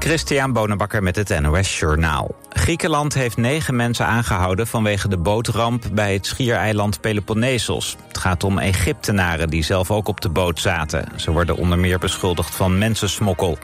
[0.00, 2.34] Christian Bonenbakker met het NOS Journaal.
[2.48, 7.96] Griekenland heeft negen mensen aangehouden vanwege de bootramp bij het schiereiland Peloponnesos.
[8.08, 11.08] Het gaat om Egyptenaren die zelf ook op de boot zaten.
[11.16, 13.58] Ze worden onder meer beschuldigd van mensensmokkel.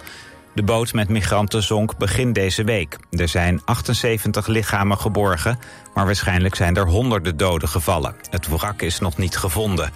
[0.54, 2.98] De boot met migranten zonk begin deze week.
[3.10, 5.58] Er zijn 78 lichamen geborgen,
[5.94, 8.14] maar waarschijnlijk zijn er honderden doden gevallen.
[8.30, 9.90] Het wrak is nog niet gevonden.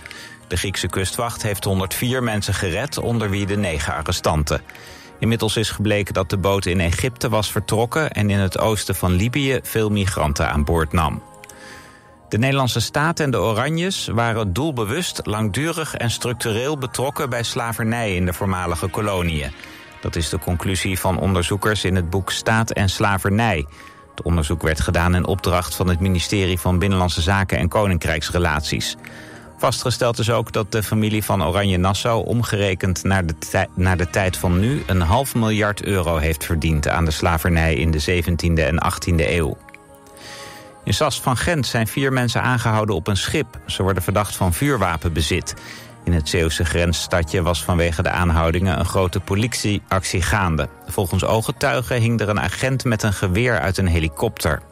[0.48, 4.60] De Griekse kustwacht heeft 104 mensen gered, onder wie de negen arrestanten.
[5.20, 8.10] Inmiddels is gebleken dat de boot in Egypte was vertrokken...
[8.10, 11.22] en in het oosten van Libië veel migranten aan boord nam.
[12.28, 18.26] De Nederlandse staat en de Oranjes waren doelbewust, langdurig en structureel betrokken bij slavernij in
[18.26, 19.52] de voormalige koloniën.
[20.00, 23.66] Dat is de conclusie van onderzoekers in het boek Staat en Slavernij.
[24.10, 28.96] Het onderzoek werd gedaan in opdracht van het ministerie van Binnenlandse Zaken en Koninkrijksrelaties.
[29.60, 32.26] Vastgesteld is ook dat de familie van Oranje-Nassau...
[32.26, 33.34] omgerekend naar de,
[33.74, 34.82] naar de tijd van nu...
[34.86, 37.74] een half miljard euro heeft verdiend aan de slavernij...
[37.74, 39.56] in de 17e en 18e eeuw.
[40.84, 43.58] In Sas van Gent zijn vier mensen aangehouden op een schip.
[43.66, 45.54] Ze worden verdacht van vuurwapenbezit.
[46.04, 48.78] In het Zeeuwse grensstadje was vanwege de aanhoudingen...
[48.78, 50.68] een grote politieactie gaande.
[50.86, 54.62] Volgens ooggetuigen hing er een agent met een geweer uit een helikopter.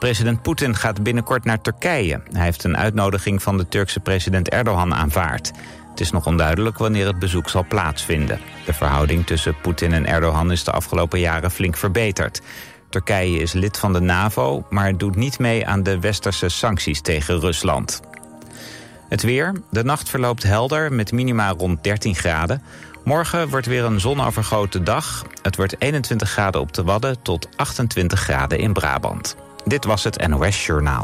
[0.00, 2.20] President Poetin gaat binnenkort naar Turkije.
[2.32, 5.50] Hij heeft een uitnodiging van de Turkse president Erdogan aanvaard.
[5.90, 8.40] Het is nog onduidelijk wanneer het bezoek zal plaatsvinden.
[8.66, 12.40] De verhouding tussen Poetin en Erdogan is de afgelopen jaren flink verbeterd.
[12.88, 17.40] Turkije is lid van de NAVO, maar doet niet mee aan de westerse sancties tegen
[17.40, 18.00] Rusland.
[19.08, 19.52] Het weer.
[19.70, 22.62] De nacht verloopt helder met minima rond 13 graden.
[23.04, 25.24] Morgen wordt weer een zonovergoten dag.
[25.42, 29.36] Het wordt 21 graden op de Wadden tot 28 graden in Brabant.
[29.64, 31.02] Dit was het NOS Journaal.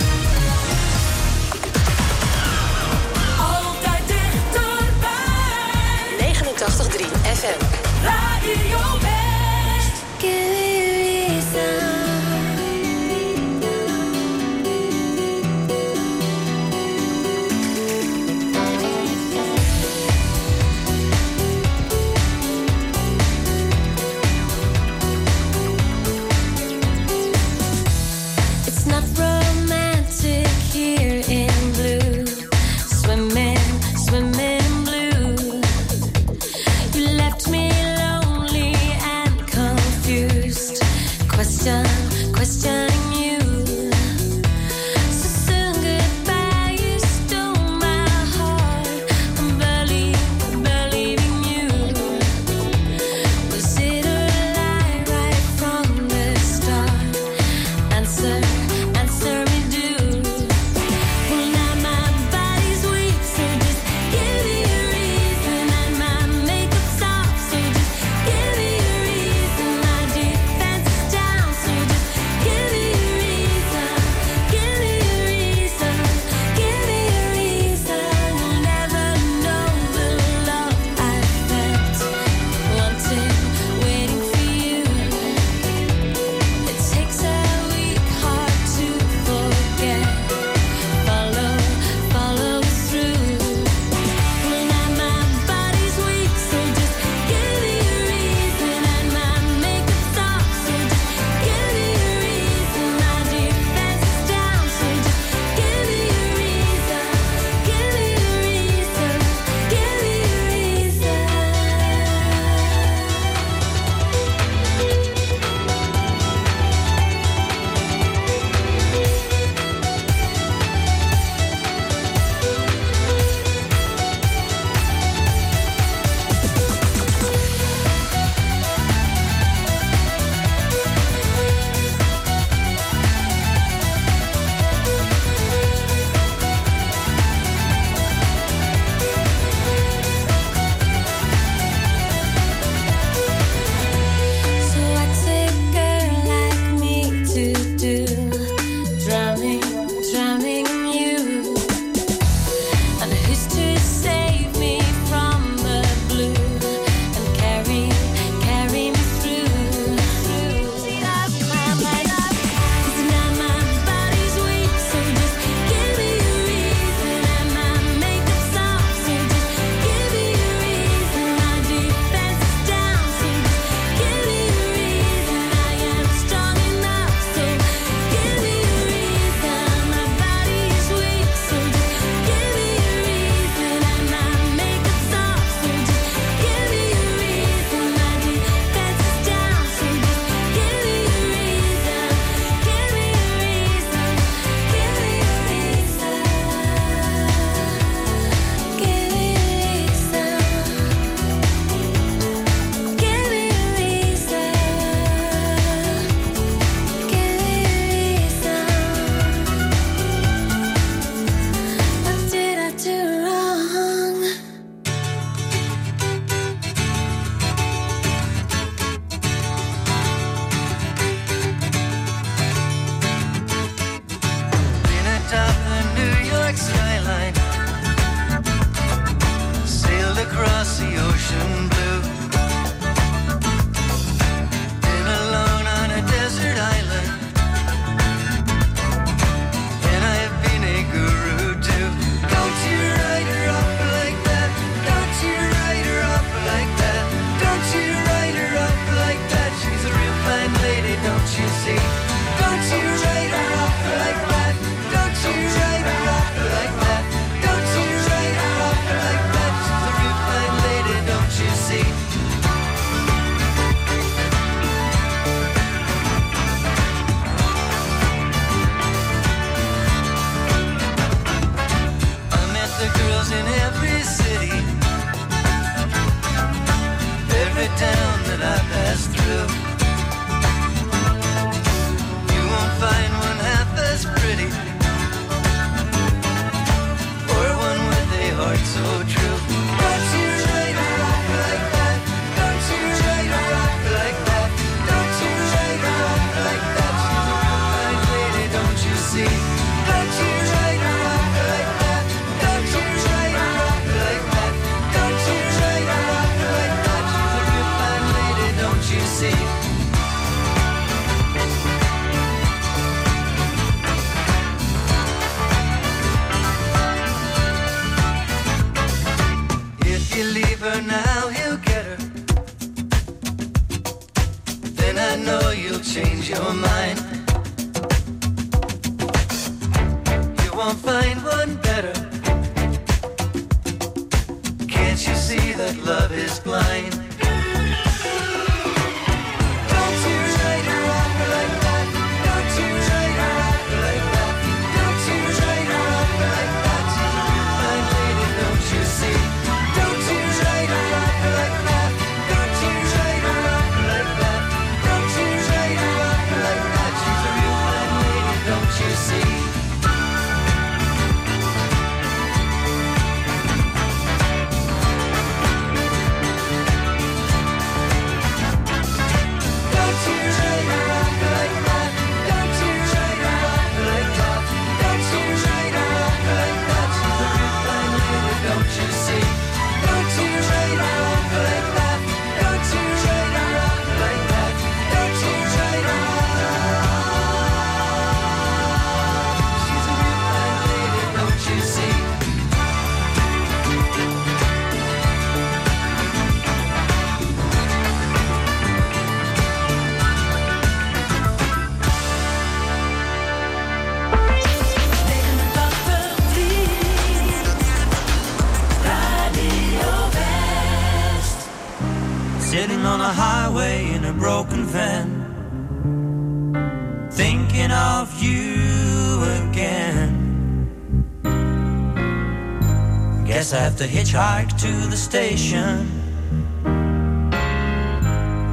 [423.79, 425.87] left a hitchhike to the station.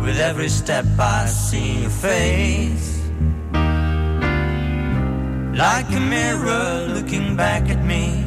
[0.03, 3.01] With every step I see your face.
[5.55, 8.25] Like a mirror looking back at me.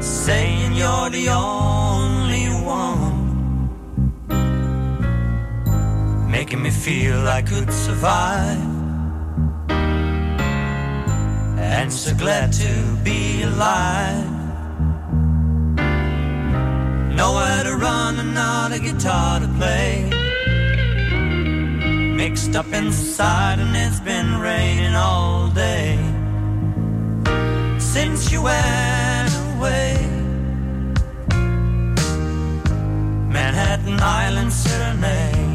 [0.00, 3.18] Saying you're the only one.
[6.30, 8.58] Making me feel I could survive.
[11.58, 14.39] And so glad to be alive.
[17.20, 20.08] Nowhere to run and not a guitar to play.
[22.16, 25.98] Mixed up inside and it's been raining all day.
[27.78, 29.98] Since you went away.
[33.28, 35.49] Manhattan Island Serenade.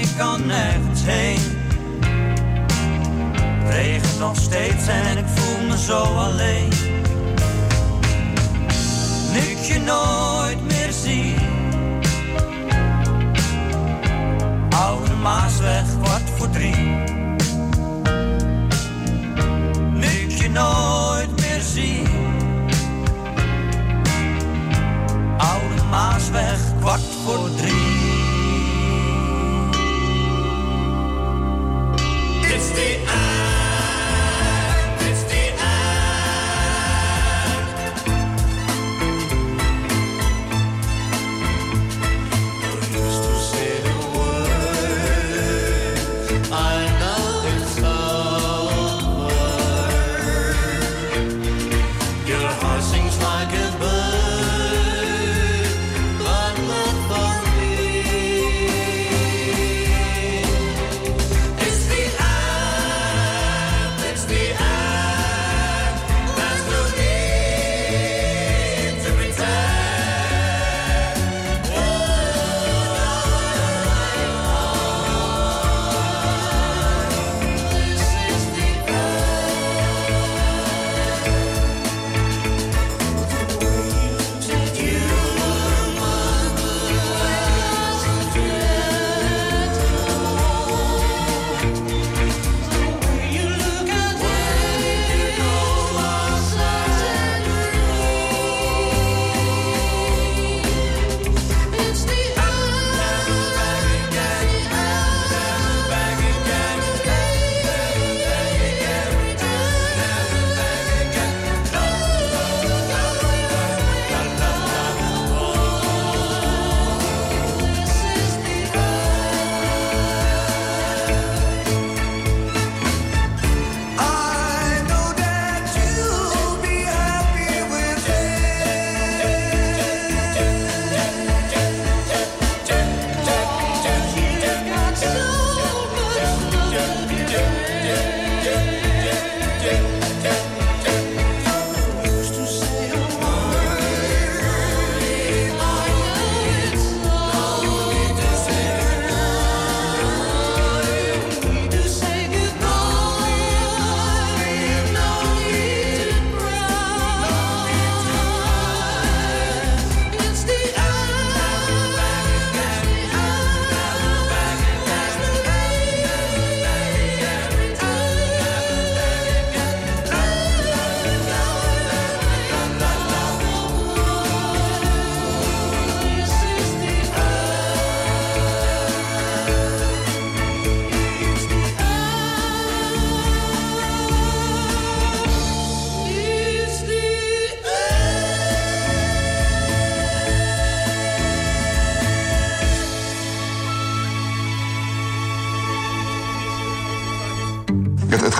[0.00, 1.40] ik kan nergens heen.
[3.64, 6.68] Het regent nog steeds en ik voel me zo alleen.
[9.32, 11.34] Nu ik je nooit meer zie.
[14.70, 16.76] Oude Maasweg, kwart voor drie.
[19.92, 22.02] Nu ik je nooit meer zie.
[25.36, 27.81] Oude Maasweg, kwart voor drie.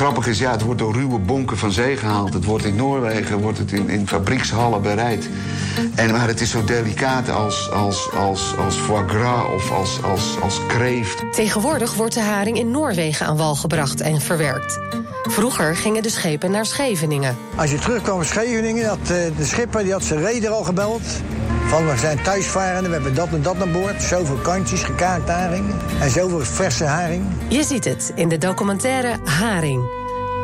[0.03, 2.35] Grappige is, ja, het wordt door ruwe bonken van zee gehaald.
[2.35, 5.29] Het wordt in Noorwegen wordt het in, in fabriekshallen bereid.
[5.95, 10.37] En, maar het is zo delicaat als, als, als, als foie gras of als, als,
[10.41, 11.33] als kreeft.
[11.33, 14.79] Tegenwoordig wordt de haring in Noorwegen aan wal gebracht en verwerkt.
[15.23, 17.37] Vroeger gingen de schepen naar Scheveningen.
[17.55, 21.03] Als je terugkwam in Scheveningen, had eh, de schipper die had zijn reder al gebeld.
[21.73, 24.03] Van we zijn thuisvarenden, we hebben dat en dat naar boord.
[24.03, 25.75] Zoveel kantjes, gekaakt haring.
[26.01, 27.25] En zoveel verse haring.
[27.49, 29.91] Je ziet het in de documentaire Haring.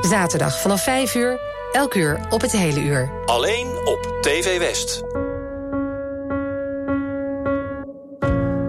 [0.01, 1.41] Zaterdag vanaf 5 uur,
[1.73, 3.11] elk uur op het hele uur.
[3.27, 5.03] Alleen op TV West.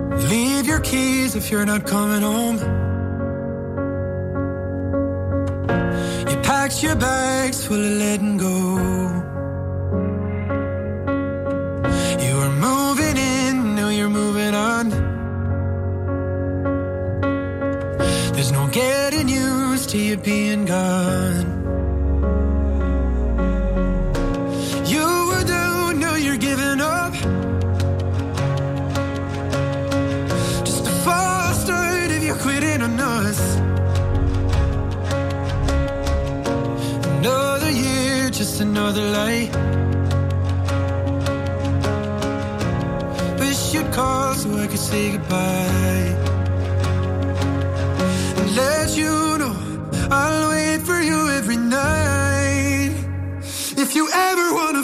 [0.10, 2.58] Leave your keys if you're not coming home.
[6.26, 9.29] You packed your bags full of letting go.
[38.80, 39.52] Another light.
[43.40, 46.10] Wish you'd call so I could say goodbye.
[48.40, 49.56] And let you know
[50.10, 52.94] I'll wait for you every night.
[53.84, 54.84] If you ever wanna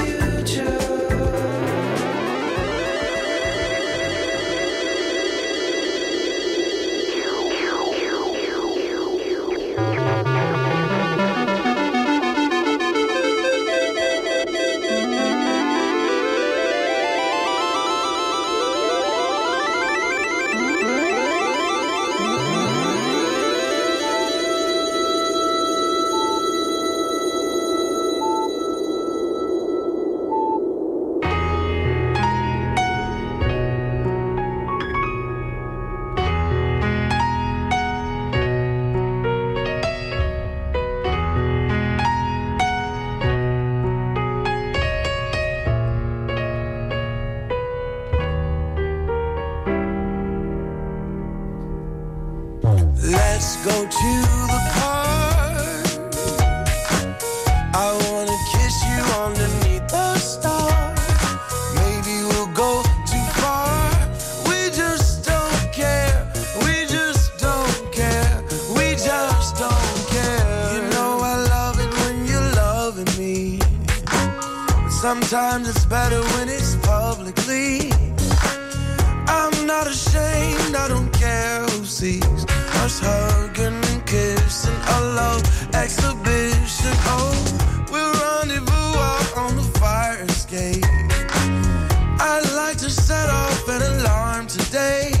[93.71, 95.20] an alarm today.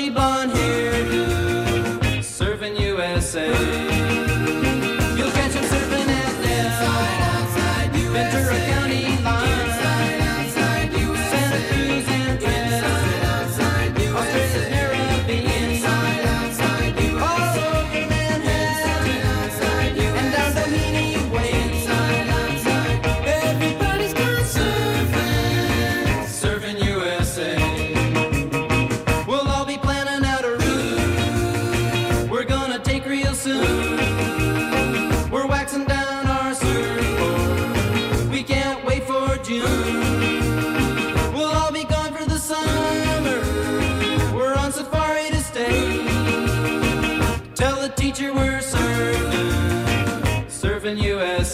[0.00, 3.99] She Bond here, serving USA.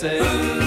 [0.07, 0.66] sei.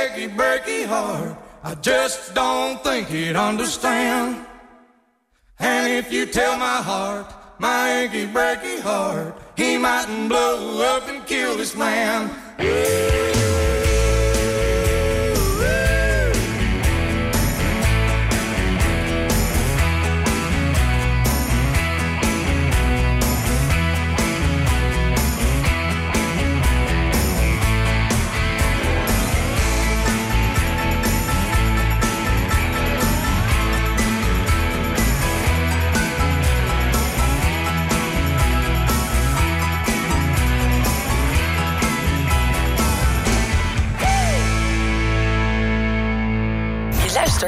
[0.00, 1.36] achy, breaky heart.
[1.62, 4.46] I just don't think he'd understand.
[5.58, 7.26] And if you tell my heart,
[7.58, 12.30] my achy, breaky heart, he mightn't blow up and kill this man.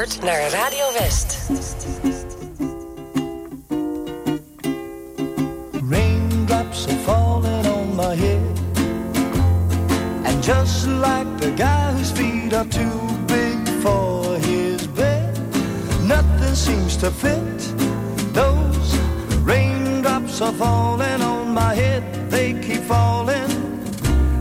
[0.08, 1.38] Zandvoort naar Radio West.
[5.90, 8.40] Raindrops are falling on my head.
[10.24, 15.38] And just like the guy whose feet are too big for his bed.
[16.06, 17.74] Nothing seems to fit.
[18.32, 18.98] Those
[19.44, 22.02] raindrops are falling on my head.
[22.30, 23.48] They keep falling.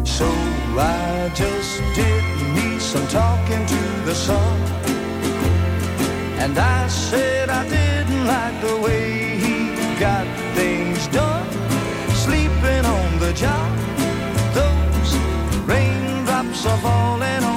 [0.05, 0.27] So
[0.77, 2.23] I just did
[2.55, 4.76] me some talking to the sun.
[6.47, 10.25] And I said I didn't like the way he got
[10.55, 11.45] things done,
[12.15, 13.77] sleeping on the job.
[14.53, 15.11] Those
[15.67, 17.56] raindrops are falling on.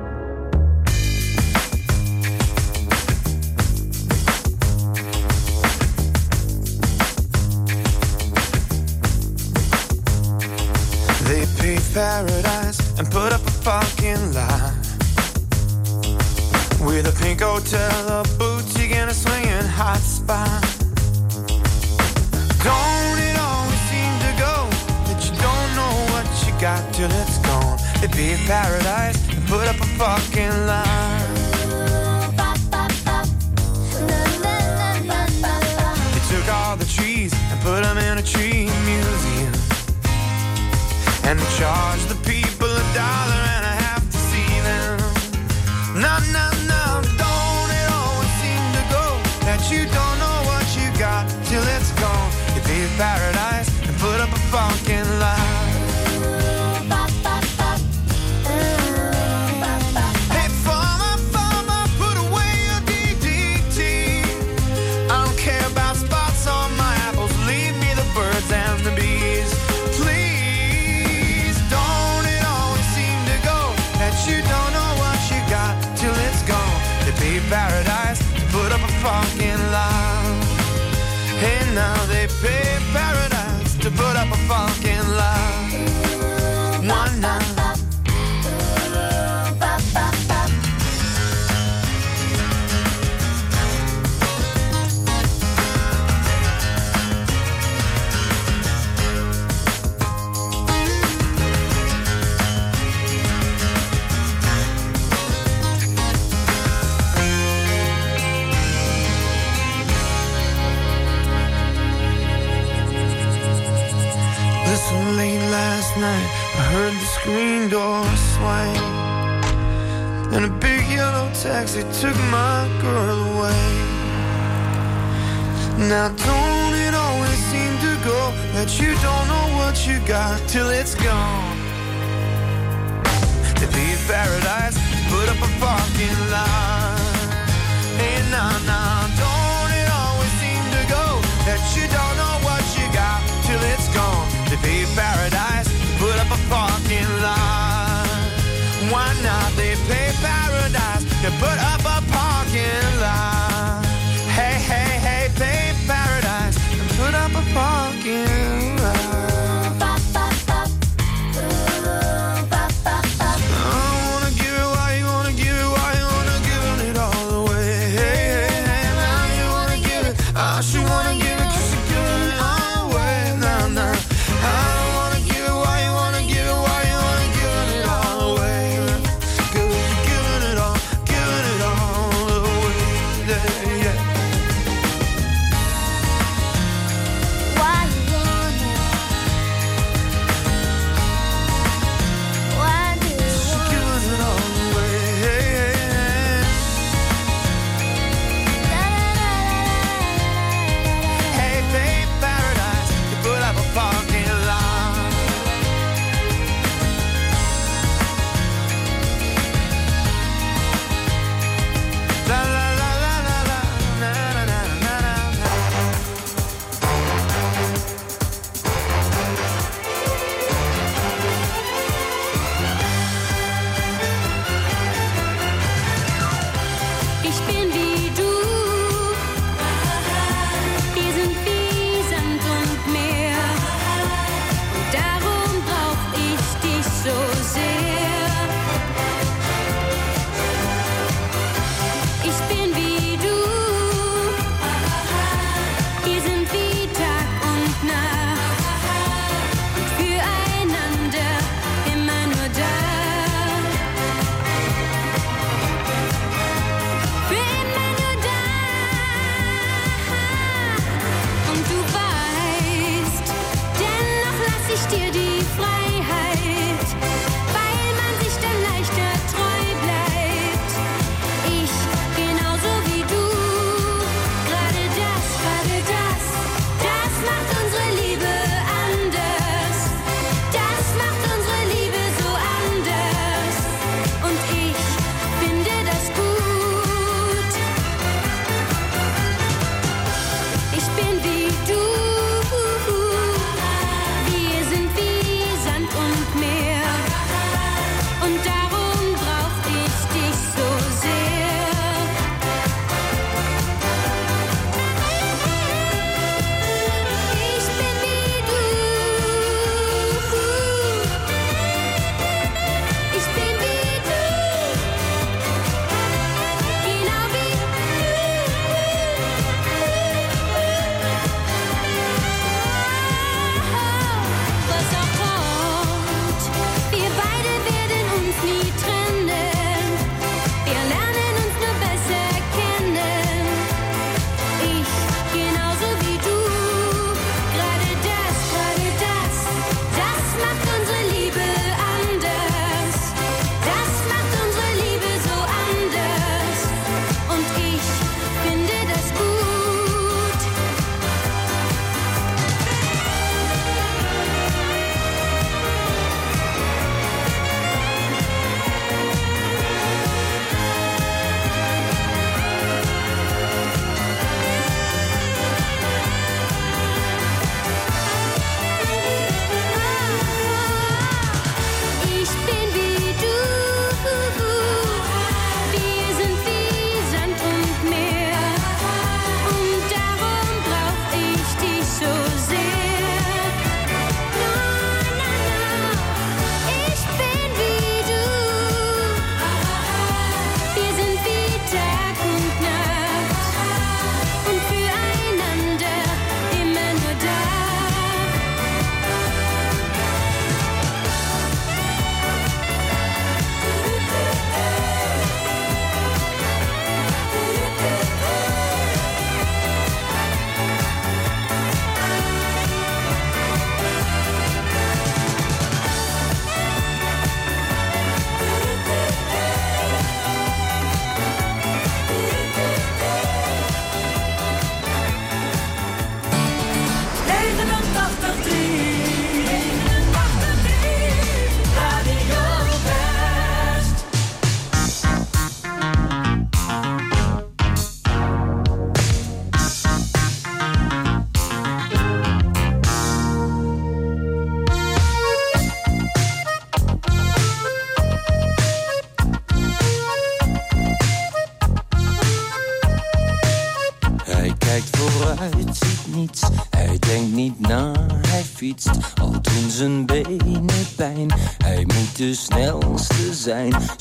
[11.93, 14.73] paradise and put up a fucking lie.
[16.79, 20.61] With a pink hotel, a boutique, and a swinging hot spot.
[22.63, 24.55] Don't it always seem to go
[25.07, 27.77] that you don't know what you got till it's gone?
[28.03, 31.41] It'd be a paradise and put up a fucking lie.
[36.13, 38.50] They took all the trees and put them in a tree
[41.23, 43.30] and charge the people a dollar.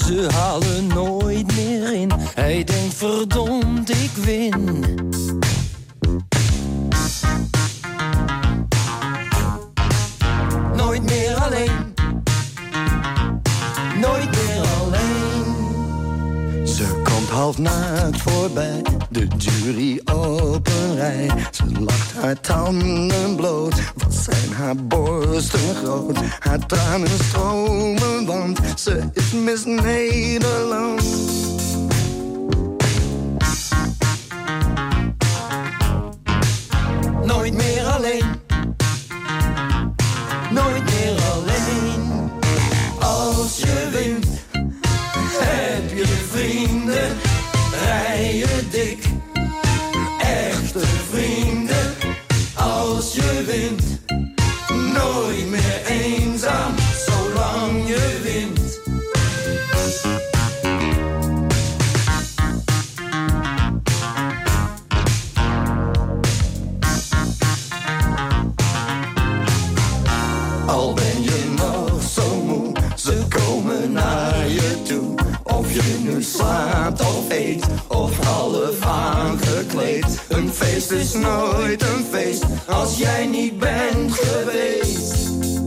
[0.07, 0.80] Ze halen
[75.71, 80.23] Of je nu slaapt of eet, of half aangekleed.
[80.29, 85.60] Een feest is nooit een feest als jij niet bent geweest.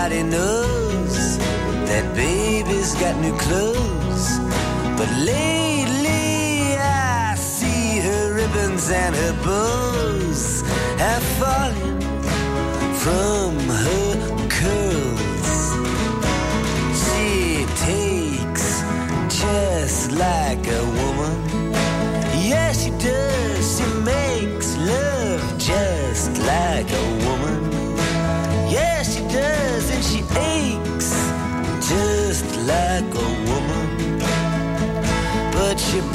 [0.00, 1.36] Everybody knows
[1.88, 4.38] that baby's got new clothes.
[4.96, 10.62] But lately I see her ribbons and her bows
[10.98, 12.00] have fallen
[13.02, 15.52] from her curls.
[17.02, 18.82] She takes
[19.28, 21.09] just like a woman.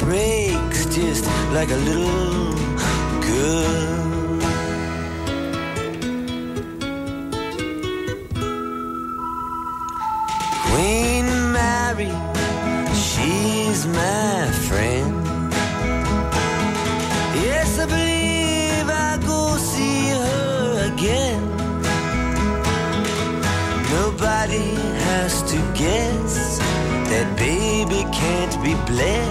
[0.06, 2.54] Breaks just like a little
[3.26, 4.38] girl.
[10.66, 11.26] Queen
[11.56, 12.12] Mary,
[13.04, 15.12] she's my friend.
[17.46, 21.42] Yes, I believe I go see her again.
[23.98, 24.68] Nobody
[25.08, 26.58] has to guess
[27.10, 29.25] that baby can't be blessed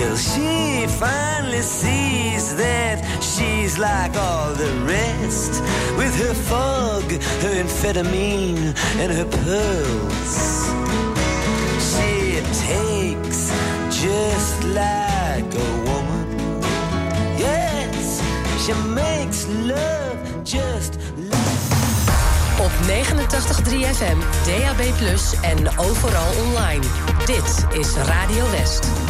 [0.00, 5.52] till she finally sees that she's like all the rest
[5.98, 7.04] with her fog,
[7.44, 8.62] her amphetamine,
[9.00, 10.34] and her pearls.
[11.90, 13.40] She takes
[14.04, 16.28] just like a woman.
[17.46, 18.22] Yes,
[18.62, 18.72] she
[19.02, 19.38] makes
[19.72, 20.92] love just
[22.64, 24.80] Op 89.3 FM, DAB+,
[25.42, 26.84] en overal online.
[27.26, 29.09] Dit is Radio West.